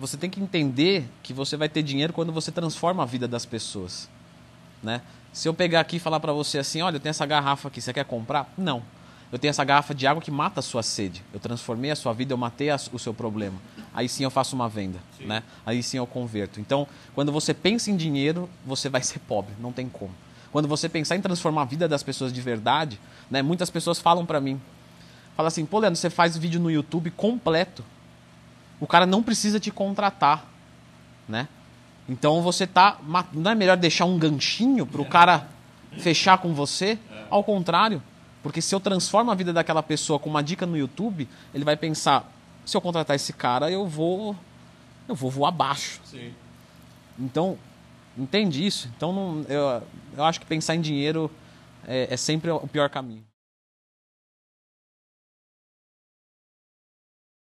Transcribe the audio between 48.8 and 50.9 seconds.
Então, não, eu, eu acho que pensar em